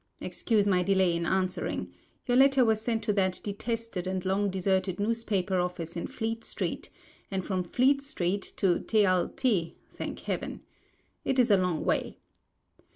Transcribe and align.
Excuse 0.19 0.65
my 0.65 0.81
delay 0.81 1.15
in 1.15 1.27
answering. 1.27 1.93
Your 2.25 2.35
letter 2.35 2.65
was 2.65 2.81
sent 2.81 3.03
to 3.03 3.13
that 3.13 3.39
detested 3.43 4.07
and 4.07 4.25
long 4.25 4.49
deserted 4.49 4.99
newspaper 4.99 5.59
office 5.59 5.95
in 5.95 6.07
Fleet 6.07 6.43
Street, 6.43 6.89
and 7.29 7.45
from 7.45 7.63
Fleet 7.63 8.01
Street 8.01 8.41
to 8.57 8.79
Te 8.79 9.03
a 9.03 9.25
Iti; 9.25 9.77
thank 9.93 10.21
Heaven! 10.21 10.63
it 11.23 11.37
is 11.37 11.51
a 11.51 11.57
long 11.57 11.85
way. 11.85 12.17